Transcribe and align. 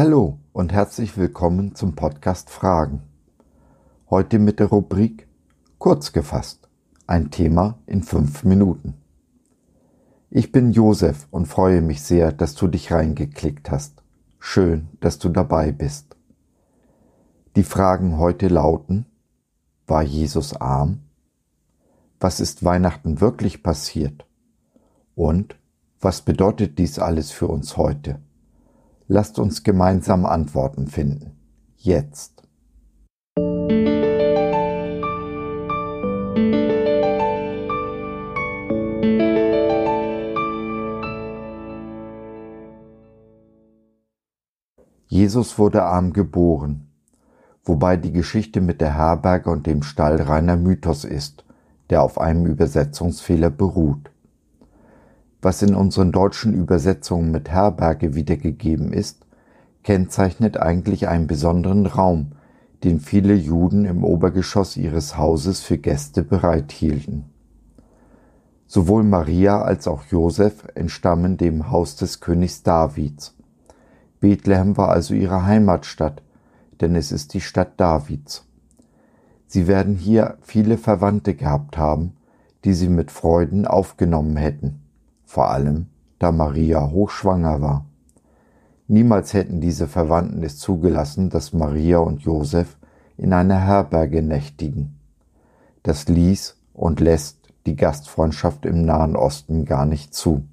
Hallo 0.00 0.38
und 0.52 0.72
herzlich 0.72 1.16
willkommen 1.16 1.74
zum 1.74 1.96
Podcast 1.96 2.50
Fragen. 2.50 3.02
Heute 4.08 4.38
mit 4.38 4.60
der 4.60 4.68
Rubrik 4.68 5.26
Kurz 5.78 6.12
gefasst. 6.12 6.68
Ein 7.08 7.32
Thema 7.32 7.80
in 7.84 8.04
fünf 8.04 8.44
Minuten. 8.44 8.94
Ich 10.30 10.52
bin 10.52 10.70
Josef 10.70 11.26
und 11.32 11.46
freue 11.46 11.82
mich 11.82 12.00
sehr, 12.00 12.30
dass 12.30 12.54
du 12.54 12.68
dich 12.68 12.92
reingeklickt 12.92 13.72
hast. 13.72 14.04
Schön, 14.38 14.86
dass 15.00 15.18
du 15.18 15.30
dabei 15.30 15.72
bist. 15.72 16.16
Die 17.56 17.64
Fragen 17.64 18.18
heute 18.18 18.46
lauten, 18.46 19.04
war 19.88 20.04
Jesus 20.04 20.54
arm? 20.54 21.00
Was 22.20 22.38
ist 22.38 22.64
Weihnachten 22.64 23.20
wirklich 23.20 23.64
passiert? 23.64 24.26
Und 25.16 25.56
was 25.98 26.22
bedeutet 26.22 26.78
dies 26.78 27.00
alles 27.00 27.32
für 27.32 27.48
uns 27.48 27.76
heute? 27.76 28.20
Lasst 29.10 29.38
uns 29.38 29.62
gemeinsam 29.62 30.26
Antworten 30.26 30.86
finden. 30.86 31.32
Jetzt. 31.78 32.42
Jesus 45.06 45.58
wurde 45.58 45.84
arm 45.84 46.12
geboren, 46.12 46.90
wobei 47.64 47.96
die 47.96 48.12
Geschichte 48.12 48.60
mit 48.60 48.82
der 48.82 48.94
Herberge 48.94 49.48
und 49.48 49.66
dem 49.66 49.82
Stall 49.82 50.20
reiner 50.20 50.58
Mythos 50.58 51.04
ist, 51.04 51.46
der 51.88 52.02
auf 52.02 52.20
einem 52.20 52.44
Übersetzungsfehler 52.44 53.48
beruht. 53.48 54.10
Was 55.40 55.62
in 55.62 55.76
unseren 55.76 56.10
deutschen 56.10 56.52
Übersetzungen 56.52 57.30
mit 57.30 57.48
Herberge 57.48 58.16
wiedergegeben 58.16 58.92
ist, 58.92 59.24
kennzeichnet 59.84 60.56
eigentlich 60.56 61.06
einen 61.06 61.28
besonderen 61.28 61.86
Raum, 61.86 62.32
den 62.82 62.98
viele 62.98 63.34
Juden 63.34 63.84
im 63.84 64.02
Obergeschoss 64.02 64.76
ihres 64.76 65.16
Hauses 65.16 65.60
für 65.60 65.78
Gäste 65.78 66.24
bereithielten. 66.24 67.26
Sowohl 68.66 69.04
Maria 69.04 69.62
als 69.62 69.86
auch 69.86 70.02
Josef 70.10 70.66
entstammen 70.74 71.36
dem 71.36 71.70
Haus 71.70 71.94
des 71.94 72.20
Königs 72.20 72.64
Davids. 72.64 73.34
Bethlehem 74.20 74.76
war 74.76 74.88
also 74.88 75.14
ihre 75.14 75.46
Heimatstadt, 75.46 76.20
denn 76.80 76.96
es 76.96 77.12
ist 77.12 77.32
die 77.34 77.40
Stadt 77.40 77.80
Davids. 77.80 78.44
Sie 79.46 79.68
werden 79.68 79.94
hier 79.94 80.36
viele 80.42 80.78
Verwandte 80.78 81.34
gehabt 81.34 81.78
haben, 81.78 82.14
die 82.64 82.74
sie 82.74 82.88
mit 82.88 83.12
Freuden 83.12 83.66
aufgenommen 83.66 84.36
hätten 84.36 84.80
vor 85.28 85.50
allem 85.50 85.88
da 86.18 86.32
Maria 86.32 86.90
hochschwanger 86.90 87.60
war. 87.60 87.84
Niemals 88.86 89.34
hätten 89.34 89.60
diese 89.60 89.86
Verwandten 89.86 90.42
es 90.42 90.56
zugelassen, 90.56 91.28
dass 91.28 91.52
Maria 91.52 91.98
und 91.98 92.22
Josef 92.22 92.78
in 93.18 93.34
einer 93.34 93.60
Herberge 93.60 94.22
nächtigen. 94.22 94.98
Das 95.82 96.08
ließ 96.08 96.56
und 96.72 97.00
lässt 97.00 97.52
die 97.66 97.76
Gastfreundschaft 97.76 98.64
im 98.64 98.86
Nahen 98.86 99.16
Osten 99.16 99.66
gar 99.66 99.84
nicht 99.84 100.14
zu. 100.14 100.44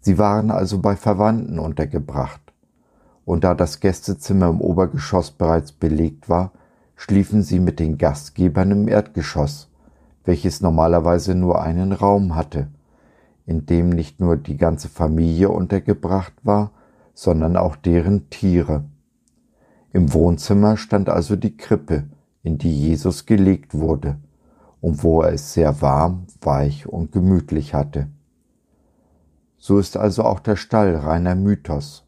Sie 0.00 0.18
waren 0.18 0.50
also 0.50 0.80
bei 0.80 0.96
Verwandten 0.96 1.60
untergebracht, 1.60 2.40
und 3.24 3.44
da 3.44 3.54
das 3.54 3.78
Gästezimmer 3.78 4.48
im 4.48 4.60
Obergeschoss 4.60 5.30
bereits 5.30 5.70
belegt 5.70 6.28
war, 6.28 6.50
schliefen 6.96 7.42
sie 7.44 7.60
mit 7.60 7.78
den 7.78 7.96
Gastgebern 7.96 8.72
im 8.72 8.88
Erdgeschoss, 8.88 9.70
welches 10.24 10.60
normalerweise 10.60 11.36
nur 11.36 11.62
einen 11.62 11.92
Raum 11.92 12.34
hatte, 12.34 12.66
in 13.46 13.66
dem 13.66 13.90
nicht 13.90 14.20
nur 14.20 14.36
die 14.36 14.56
ganze 14.56 14.88
Familie 14.88 15.50
untergebracht 15.50 16.34
war, 16.42 16.72
sondern 17.14 17.56
auch 17.56 17.76
deren 17.76 18.30
Tiere. 18.30 18.84
Im 19.92 20.12
Wohnzimmer 20.12 20.76
stand 20.76 21.08
also 21.08 21.36
die 21.36 21.56
Krippe, 21.56 22.04
in 22.42 22.58
die 22.58 22.76
Jesus 22.76 23.26
gelegt 23.26 23.74
wurde 23.74 24.18
und 24.80 25.02
wo 25.02 25.22
er 25.22 25.32
es 25.32 25.54
sehr 25.54 25.80
warm, 25.80 26.26
weich 26.40 26.86
und 26.86 27.12
gemütlich 27.12 27.74
hatte. 27.74 28.08
So 29.56 29.78
ist 29.78 29.96
also 29.96 30.24
auch 30.24 30.40
der 30.40 30.56
Stall 30.56 30.94
reiner 30.96 31.34
Mythos. 31.34 32.04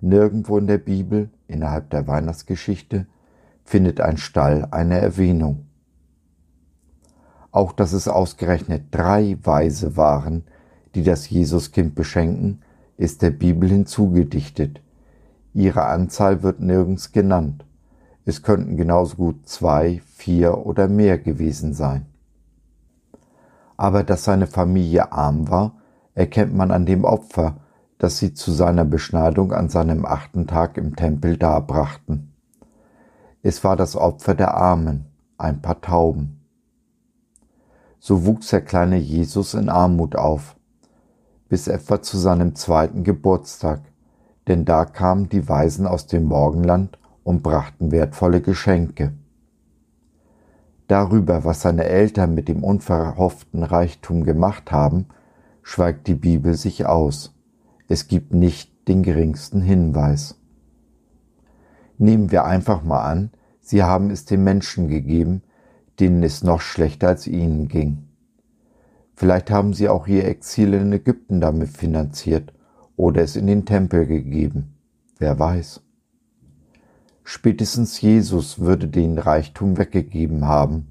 Nirgendwo 0.00 0.56
in 0.56 0.66
der 0.66 0.78
Bibel, 0.78 1.28
innerhalb 1.46 1.90
der 1.90 2.06
Weihnachtsgeschichte, 2.06 3.06
findet 3.64 4.00
ein 4.00 4.16
Stall 4.16 4.68
eine 4.70 4.98
Erwähnung. 4.98 5.66
Auch 7.52 7.72
dass 7.72 7.92
es 7.92 8.08
ausgerechnet 8.08 8.84
drei 8.90 9.36
Weise 9.42 9.96
waren, 9.96 10.44
die 10.94 11.02
das 11.02 11.30
Jesuskind 11.30 11.94
beschenken, 11.94 12.62
ist 12.96 13.22
der 13.22 13.30
Bibel 13.30 13.68
hinzugedichtet. 13.68 14.80
Ihre 15.52 15.84
Anzahl 15.86 16.42
wird 16.42 16.60
nirgends 16.60 17.12
genannt. 17.12 17.64
Es 18.24 18.42
könnten 18.42 18.76
genauso 18.76 19.16
gut 19.16 19.48
zwei, 19.48 20.00
vier 20.14 20.66
oder 20.66 20.86
mehr 20.86 21.18
gewesen 21.18 21.74
sein. 21.74 22.06
Aber 23.76 24.04
dass 24.04 24.24
seine 24.24 24.46
Familie 24.46 25.12
arm 25.12 25.48
war, 25.48 25.78
erkennt 26.14 26.54
man 26.54 26.70
an 26.70 26.86
dem 26.86 27.04
Opfer, 27.04 27.56
das 27.98 28.18
sie 28.18 28.34
zu 28.34 28.52
seiner 28.52 28.84
Beschneidung 28.84 29.52
an 29.52 29.68
seinem 29.68 30.04
achten 30.04 30.46
Tag 30.46 30.76
im 30.76 30.96
Tempel 30.96 31.36
darbrachten. 31.36 32.32
Es 33.42 33.64
war 33.64 33.76
das 33.76 33.96
Opfer 33.96 34.34
der 34.34 34.54
Armen, 34.54 35.06
ein 35.38 35.62
paar 35.62 35.80
Tauben. 35.80 36.39
So 38.02 38.24
wuchs 38.24 38.48
der 38.48 38.62
kleine 38.62 38.96
Jesus 38.96 39.52
in 39.52 39.68
Armut 39.68 40.16
auf, 40.16 40.56
bis 41.50 41.68
etwa 41.68 42.00
zu 42.00 42.16
seinem 42.16 42.54
zweiten 42.54 43.04
Geburtstag, 43.04 43.82
denn 44.48 44.64
da 44.64 44.86
kamen 44.86 45.28
die 45.28 45.46
Weisen 45.48 45.86
aus 45.86 46.06
dem 46.06 46.24
Morgenland 46.24 46.98
und 47.24 47.42
brachten 47.42 47.92
wertvolle 47.92 48.40
Geschenke. 48.40 49.12
Darüber, 50.88 51.44
was 51.44 51.60
seine 51.60 51.84
Eltern 51.84 52.34
mit 52.34 52.48
dem 52.48 52.64
unverhofften 52.64 53.62
Reichtum 53.62 54.24
gemacht 54.24 54.72
haben, 54.72 55.06
schweigt 55.62 56.06
die 56.06 56.14
Bibel 56.14 56.54
sich 56.54 56.86
aus. 56.86 57.34
Es 57.86 58.08
gibt 58.08 58.32
nicht 58.32 58.88
den 58.88 59.02
geringsten 59.02 59.60
Hinweis. 59.60 60.40
Nehmen 61.98 62.30
wir 62.30 62.44
einfach 62.44 62.82
mal 62.82 63.02
an, 63.02 63.30
sie 63.60 63.82
haben 63.82 64.10
es 64.10 64.24
den 64.24 64.42
Menschen 64.42 64.88
gegeben, 64.88 65.42
denen 66.00 66.22
es 66.22 66.42
noch 66.42 66.60
schlechter 66.60 67.08
als 67.08 67.26
ihnen 67.26 67.68
ging. 67.68 68.08
Vielleicht 69.14 69.50
haben 69.50 69.74
sie 69.74 69.88
auch 69.88 70.06
ihr 70.06 70.24
Exil 70.24 70.72
in 70.72 70.92
Ägypten 70.92 71.40
damit 71.40 71.68
finanziert 71.68 72.54
oder 72.96 73.22
es 73.22 73.36
in 73.36 73.46
den 73.46 73.66
Tempel 73.66 74.06
gegeben. 74.06 74.74
Wer 75.18 75.38
weiß. 75.38 75.82
Spätestens 77.22 78.00
Jesus 78.00 78.60
würde 78.60 78.88
den 78.88 79.18
Reichtum 79.18 79.76
weggegeben 79.76 80.46
haben, 80.46 80.88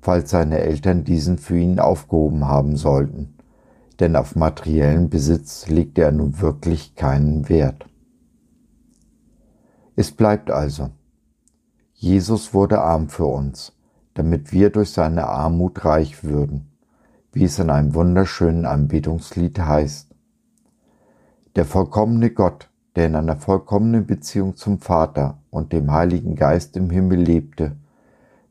falls 0.00 0.30
seine 0.30 0.58
Eltern 0.58 1.04
diesen 1.04 1.38
für 1.38 1.58
ihn 1.58 1.78
aufgehoben 1.80 2.46
haben 2.46 2.76
sollten, 2.76 3.34
denn 4.00 4.16
auf 4.16 4.36
materiellen 4.36 5.10
Besitz 5.10 5.68
legte 5.68 6.02
er 6.02 6.12
nun 6.12 6.40
wirklich 6.40 6.94
keinen 6.94 7.48
Wert. 7.48 7.86
Es 9.94 10.12
bleibt 10.12 10.50
also, 10.50 10.90
Jesus 11.92 12.54
wurde 12.54 12.80
arm 12.80 13.08
für 13.08 13.26
uns, 13.26 13.72
damit 14.14 14.52
wir 14.52 14.70
durch 14.70 14.90
seine 14.90 15.26
Armut 15.26 15.84
reich 15.84 16.24
würden 16.24 16.72
wie 17.32 17.44
es 17.44 17.58
in 17.58 17.70
einem 17.70 17.94
wunderschönen 17.94 18.66
Anbetungslied 18.66 19.58
heißt. 19.58 20.14
Der 21.56 21.64
vollkommene 21.64 22.30
Gott, 22.30 22.70
der 22.94 23.06
in 23.06 23.16
einer 23.16 23.36
vollkommenen 23.36 24.06
Beziehung 24.06 24.56
zum 24.56 24.78
Vater 24.78 25.38
und 25.50 25.72
dem 25.72 25.90
Heiligen 25.90 26.36
Geist 26.36 26.76
im 26.76 26.90
Himmel 26.90 27.20
lebte, 27.20 27.76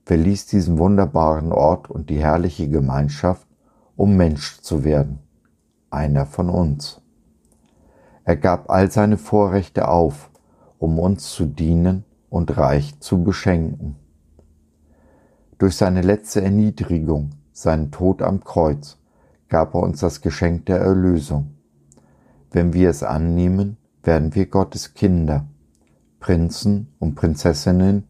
verließ 0.05 0.47
diesen 0.47 0.79
wunderbaren 0.79 1.51
Ort 1.51 1.89
und 1.89 2.09
die 2.09 2.19
herrliche 2.19 2.67
Gemeinschaft, 2.67 3.47
um 3.95 4.17
Mensch 4.17 4.59
zu 4.61 4.83
werden, 4.83 5.19
einer 5.91 6.25
von 6.25 6.49
uns. 6.49 7.01
Er 8.23 8.35
gab 8.35 8.69
all 8.71 8.89
seine 8.89 9.17
Vorrechte 9.17 9.87
auf, 9.87 10.31
um 10.79 10.97
uns 10.97 11.31
zu 11.31 11.45
dienen 11.45 12.03
und 12.29 12.57
reich 12.57 12.99
zu 12.99 13.23
beschenken. 13.23 13.95
Durch 15.61 15.75
seine 15.75 16.01
letzte 16.01 16.41
Erniedrigung 16.41 17.33
seinen 17.53 17.91
Tod 17.91 18.23
am 18.23 18.43
Kreuz, 18.43 18.97
gab 19.47 19.75
er 19.75 19.81
uns 19.81 19.99
das 19.99 20.21
Geschenk 20.21 20.65
der 20.65 20.79
Erlösung. 20.79 21.51
Wenn 22.49 22.73
wir 22.73 22.89
es 22.89 23.03
annehmen, 23.03 23.77
werden 24.01 24.33
wir 24.33 24.47
Gottes 24.47 24.95
Kinder, 24.95 25.45
Prinzen 26.19 26.87
und 26.97 27.13
Prinzessinnen 27.13 28.07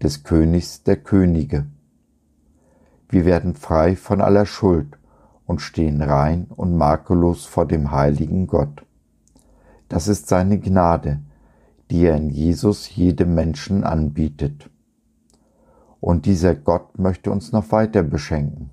des 0.00 0.22
Königs 0.22 0.84
der 0.84 0.96
Könige. 0.96 1.66
Wir 3.08 3.24
werden 3.24 3.56
frei 3.56 3.96
von 3.96 4.20
aller 4.20 4.46
Schuld 4.46 4.96
und 5.44 5.60
stehen 5.60 6.02
rein 6.02 6.46
und 6.50 6.76
makellos 6.76 7.46
vor 7.46 7.66
dem 7.66 7.90
heiligen 7.90 8.46
Gott. 8.46 8.86
Das 9.88 10.06
ist 10.06 10.28
seine 10.28 10.60
Gnade, 10.60 11.18
die 11.90 12.04
er 12.04 12.16
in 12.16 12.30
Jesus 12.30 12.94
jedem 12.94 13.34
Menschen 13.34 13.82
anbietet. 13.82 14.70
Und 16.02 16.26
dieser 16.26 16.56
Gott 16.56 16.98
möchte 16.98 17.30
uns 17.30 17.52
noch 17.52 17.70
weiter 17.70 18.02
beschenken. 18.02 18.70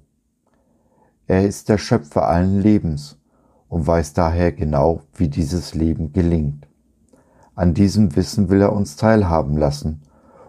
Er 1.28 1.46
ist 1.46 1.70
der 1.70 1.78
Schöpfer 1.78 2.28
allen 2.28 2.60
Lebens 2.60 3.20
und 3.68 3.86
weiß 3.86 4.14
daher 4.14 4.52
genau, 4.52 5.04
wie 5.14 5.28
dieses 5.28 5.76
Leben 5.76 6.12
gelingt. 6.12 6.68
An 7.54 7.76
diesem 7.76 8.16
Wissen 8.16 8.50
will 8.50 8.62
er 8.62 8.74
uns 8.74 8.96
teilhaben 8.96 9.58
lassen 9.58 10.02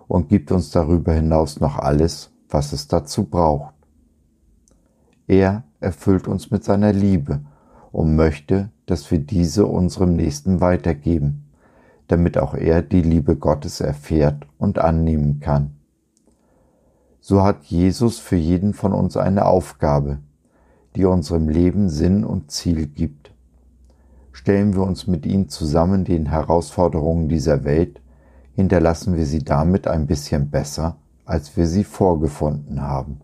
und 0.08 0.30
gibt 0.30 0.52
uns 0.52 0.70
darüber 0.70 1.12
hinaus 1.12 1.60
noch 1.60 1.78
alles, 1.78 2.30
was 2.48 2.72
es 2.72 2.88
dazu 2.88 3.24
braucht. 3.24 3.74
Er 5.26 5.64
erfüllt 5.80 6.26
uns 6.28 6.50
mit 6.50 6.64
seiner 6.64 6.94
Liebe 6.94 7.42
und 7.92 8.16
möchte, 8.16 8.70
dass 8.86 9.10
wir 9.10 9.18
diese 9.18 9.66
unserem 9.66 10.16
Nächsten 10.16 10.62
weitergeben, 10.62 11.44
damit 12.08 12.38
auch 12.38 12.54
er 12.54 12.80
die 12.80 13.02
Liebe 13.02 13.36
Gottes 13.36 13.82
erfährt 13.82 14.46
und 14.56 14.78
annehmen 14.78 15.40
kann. 15.40 15.74
So 17.20 17.42
hat 17.42 17.64
Jesus 17.64 18.18
für 18.18 18.36
jeden 18.36 18.72
von 18.72 18.92
uns 18.92 19.16
eine 19.16 19.44
Aufgabe, 19.44 20.18
die 20.96 21.04
unserem 21.04 21.48
Leben 21.48 21.88
Sinn 21.88 22.24
und 22.24 22.50
Ziel 22.50 22.86
gibt. 22.86 23.32
Stellen 24.32 24.74
wir 24.74 24.82
uns 24.82 25.06
mit 25.06 25.26
ihm 25.26 25.48
zusammen 25.48 26.04
den 26.04 26.26
Herausforderungen 26.26 27.28
dieser 27.28 27.64
Welt, 27.64 28.00
hinterlassen 28.54 29.16
wir 29.16 29.26
sie 29.26 29.44
damit 29.44 29.86
ein 29.86 30.06
bisschen 30.06 30.50
besser, 30.50 30.96
als 31.26 31.56
wir 31.56 31.66
sie 31.66 31.84
vorgefunden 31.84 32.80
haben. 32.80 33.20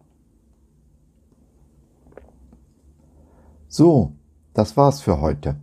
So, 3.69 4.13
das 4.53 4.77
war's 4.77 5.01
für 5.01 5.21
heute. 5.21 5.57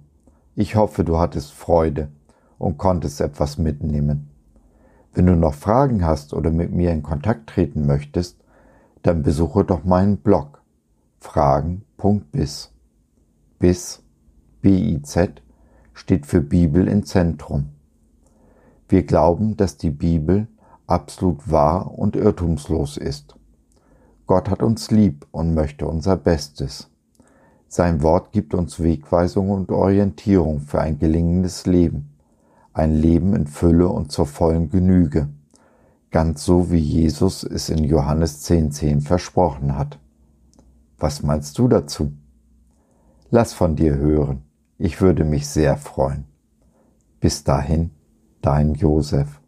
Ich 0.55 0.75
hoffe, 0.75 1.03
du 1.03 1.17
hattest 1.19 1.51
Freude 1.51 2.09
und 2.57 2.77
konntest 2.77 3.21
etwas 3.21 3.57
mitnehmen. 3.57 4.32
Wenn 5.13 5.27
du 5.27 5.35
noch 5.35 5.53
Fragen 5.53 6.03
hast 6.03 6.33
oder 6.33 6.49
mit 6.49 6.71
mir 6.71 6.91
in 6.91 7.03
Kontakt 7.03 7.47
treten 7.47 7.85
möchtest, 7.85 8.37
dann 9.03 9.21
besuche 9.21 9.63
doch 9.63 9.83
meinen 9.83 10.17
Blog 10.17 10.61
fragen.biz. 11.19 12.71
Biz, 13.59 14.01
B-I-Z, 14.61 15.41
steht 15.93 16.25
für 16.25 16.41
Bibel 16.41 16.87
im 16.87 17.05
Zentrum. 17.05 17.69
Wir 18.89 19.03
glauben, 19.03 19.55
dass 19.55 19.77
die 19.77 19.91
Bibel 19.91 20.47
absolut 20.87 21.49
wahr 21.49 21.97
und 21.97 22.15
irrtumslos 22.15 22.97
ist. 22.97 23.35
Gott 24.25 24.49
hat 24.49 24.63
uns 24.63 24.89
lieb 24.89 25.27
und 25.31 25.53
möchte 25.53 25.85
unser 25.85 26.17
Bestes. 26.17 26.89
Sein 27.67 28.01
Wort 28.01 28.31
gibt 28.31 28.53
uns 28.55 28.81
Wegweisung 28.81 29.51
und 29.51 29.71
Orientierung 29.71 30.59
für 30.59 30.81
ein 30.81 30.97
gelingendes 30.97 31.65
Leben 31.67 32.12
ein 32.73 32.95
Leben 32.95 33.35
in 33.35 33.47
Fülle 33.47 33.87
und 33.87 34.11
zur 34.11 34.25
vollen 34.25 34.69
Genüge, 34.69 35.29
ganz 36.11 36.43
so 36.43 36.71
wie 36.71 36.79
Jesus 36.79 37.43
es 37.43 37.69
in 37.69 37.83
Johannes 37.83 38.43
10.10 38.45 38.71
10 38.71 39.01
versprochen 39.01 39.77
hat. 39.77 39.99
Was 40.97 41.21
meinst 41.21 41.57
du 41.59 41.67
dazu? 41.67 42.13
Lass 43.29 43.53
von 43.53 43.75
dir 43.75 43.95
hören, 43.95 44.43
ich 44.77 45.01
würde 45.01 45.23
mich 45.23 45.47
sehr 45.47 45.77
freuen. 45.77 46.25
Bis 47.19 47.43
dahin, 47.43 47.91
dein 48.41 48.73
Josef. 48.73 49.42